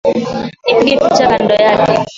[0.83, 1.97] Nipige picha kando yake.